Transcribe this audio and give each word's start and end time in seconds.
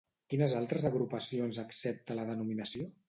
Quines 0.33 0.53
altres 0.59 0.85
agrupacions 0.89 1.59
accepta 1.65 2.17
la 2.21 2.27
denominació? 2.31 2.89